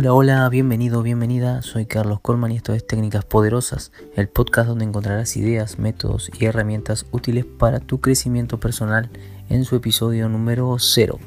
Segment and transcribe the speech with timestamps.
[0.00, 1.60] Hola, hola, bienvenido, bienvenida.
[1.60, 6.46] Soy Carlos Colman y esto es Técnicas Poderosas, el podcast donde encontrarás ideas, métodos y
[6.46, 9.10] herramientas útiles para tu crecimiento personal
[9.50, 11.18] en su episodio número 0.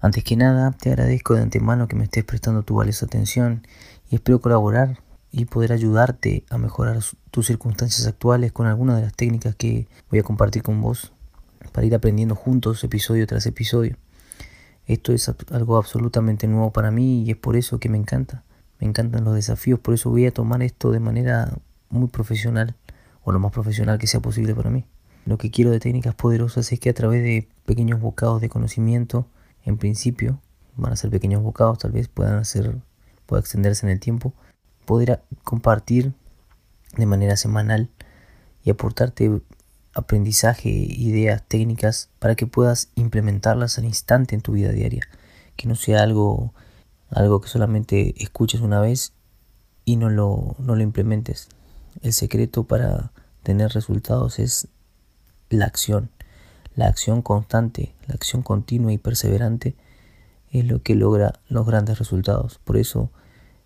[0.00, 3.64] Antes que nada, te agradezco de antemano que me estés prestando tu valiosa atención
[4.10, 4.98] y espero colaborar
[5.30, 6.98] y poder ayudarte a mejorar
[7.30, 11.12] tus circunstancias actuales con algunas de las técnicas que voy a compartir con vos
[11.70, 13.96] para ir aprendiendo juntos episodio tras episodio.
[14.88, 18.42] Esto es algo absolutamente nuevo para mí y es por eso que me encanta.
[18.80, 21.52] Me encantan los desafíos, por eso voy a tomar esto de manera
[21.90, 22.74] muy profesional
[23.22, 24.86] o lo más profesional que sea posible para mí.
[25.26, 29.26] Lo que quiero de técnicas poderosas es que a través de pequeños bocados de conocimiento,
[29.62, 30.40] en principio,
[30.74, 32.78] van a ser pequeños bocados, tal vez puedan ser,
[33.26, 34.32] pueda extenderse en el tiempo,
[34.86, 36.14] poder compartir
[36.96, 37.90] de manera semanal
[38.64, 39.42] y aportarte
[39.98, 45.02] aprendizaje, ideas, técnicas para que puedas implementarlas al instante en tu vida diaria.
[45.56, 46.54] Que no sea algo,
[47.10, 49.12] algo que solamente escuches una vez
[49.84, 51.48] y no lo, no lo implementes.
[52.00, 53.10] El secreto para
[53.42, 54.68] tener resultados es
[55.50, 56.10] la acción.
[56.76, 59.74] La acción constante, la acción continua y perseverante
[60.52, 62.60] es lo que logra los grandes resultados.
[62.62, 63.10] Por eso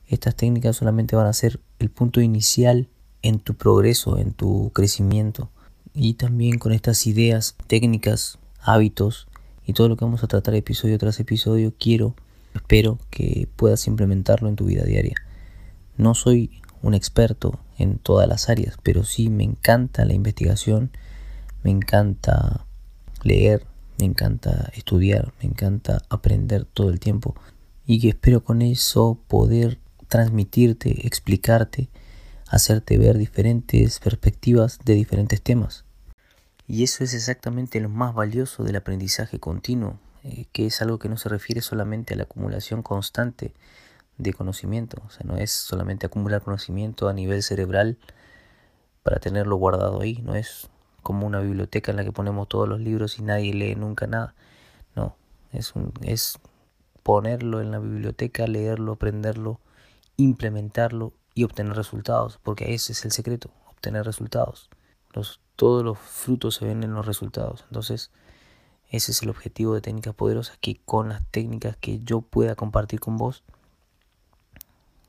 [0.07, 2.89] estas técnicas solamente van a ser el punto inicial
[3.21, 5.51] en tu progreso, en tu crecimiento
[5.95, 9.29] y también con estas ideas, técnicas, hábitos
[9.67, 12.15] y todo lo que vamos a tratar episodio tras episodio, quiero,
[12.55, 15.15] espero que puedas implementarlo en tu vida diaria.
[15.97, 20.91] No soy un experto en todas las áreas, pero sí me encanta la investigación,
[21.63, 22.67] me encanta
[23.23, 23.67] leer,
[23.99, 27.35] me encanta estudiar, me encanta aprender todo el tiempo
[27.87, 31.89] y que espero con eso poder transmitirte, explicarte
[32.53, 35.87] hacerte ver diferentes perspectivas de diferentes temas.
[36.69, 41.09] Y eso es exactamente lo más valioso del aprendizaje continuo, eh, que es algo que
[41.09, 43.55] no se refiere solamente a la acumulación constante
[44.19, 47.97] de conocimiento, o sea, no es solamente acumular conocimiento a nivel cerebral
[49.03, 50.69] para tenerlo guardado ahí, no es
[51.03, 54.35] como una biblioteca en la que ponemos todos los libros y nadie lee nunca nada,
[54.95, 55.17] no,
[55.53, 56.39] es, un, es
[57.03, 59.59] ponerlo en la biblioteca, leerlo, aprenderlo,
[60.19, 64.71] implementarlo y obtener resultados, porque ese es el secreto, obtener resultados.
[65.13, 67.65] Los, todos los frutos se ven en los resultados.
[67.69, 68.11] Entonces,
[68.89, 73.01] ese es el objetivo de técnicas poderosas, que con las técnicas que yo pueda compartir
[73.01, 73.43] con vos,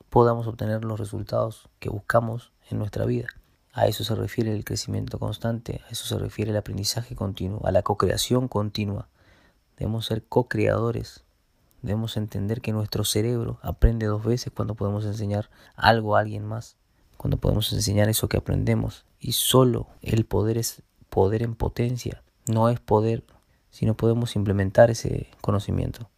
[0.09, 3.27] podamos obtener los resultados que buscamos en nuestra vida.
[3.73, 7.71] A eso se refiere el crecimiento constante, a eso se refiere el aprendizaje continuo, a
[7.71, 9.09] la co-creación continua.
[9.77, 11.23] Debemos ser co-creadores
[11.83, 16.77] Debemos entender que nuestro cerebro aprende dos veces cuando podemos enseñar algo a alguien más,
[17.17, 19.05] cuando podemos enseñar eso que aprendemos.
[19.19, 23.25] Y solo el poder es poder en potencia, no es poder,
[23.69, 26.09] sino podemos implementar ese conocimiento.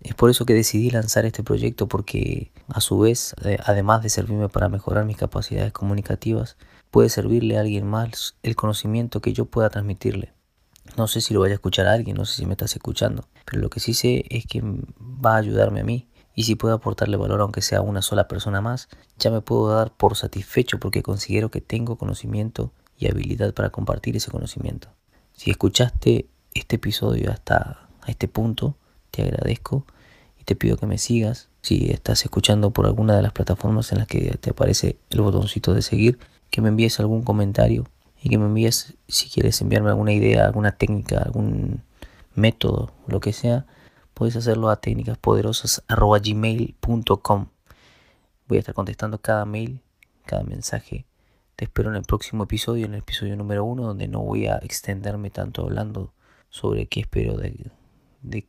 [0.00, 4.48] Es por eso que decidí lanzar este proyecto porque a su vez, además de servirme
[4.48, 6.56] para mejorar mis capacidades comunicativas,
[6.90, 10.32] puede servirle a alguien más el conocimiento que yo pueda transmitirle.
[10.96, 13.24] No sé si lo vaya a escuchar a alguien, no sé si me estás escuchando,
[13.44, 16.74] pero lo que sí sé es que va a ayudarme a mí y si puedo
[16.74, 18.88] aportarle valor aunque sea una sola persona más,
[19.18, 24.16] ya me puedo dar por satisfecho porque considero que tengo conocimiento y habilidad para compartir
[24.16, 24.88] ese conocimiento.
[25.32, 28.76] Si escuchaste este episodio hasta a este punto,
[29.10, 29.86] te agradezco
[30.38, 31.48] y te pido que me sigas.
[31.62, 35.74] Si estás escuchando por alguna de las plataformas en las que te aparece el botoncito
[35.74, 36.18] de seguir,
[36.50, 37.86] que me envíes algún comentario
[38.22, 41.82] y que me envíes si quieres enviarme alguna idea, alguna técnica, algún
[42.34, 43.66] método, lo que sea,
[44.14, 47.46] puedes hacerlo a técnicaspoderosas.gmail.com
[48.48, 49.82] Voy a estar contestando cada mail,
[50.26, 51.04] cada mensaje.
[51.56, 54.56] Te espero en el próximo episodio, en el episodio número uno, donde no voy a
[54.58, 56.12] extenderme tanto hablando
[56.48, 57.72] sobre qué espero de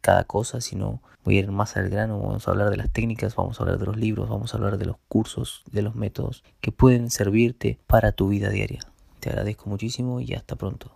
[0.02, 3.36] cada cosa, sino voy a ir más al grano, vamos a hablar de las técnicas,
[3.36, 6.44] vamos a hablar de los libros, vamos a hablar de los cursos, de los métodos
[6.62, 8.93] que pueden servirte para tu vida diaria.
[9.24, 10.94] Te agradezco muchísimo y hasta pronto.